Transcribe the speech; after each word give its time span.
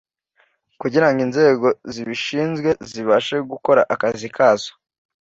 kugira 0.81 1.07
ngo 1.09 1.19
inzego 1.25 1.67
zibishinzwe 1.93 2.69
zibashe 2.91 3.35
gukora 3.51 3.81
akazi 3.93 4.27
kazo 4.37 4.71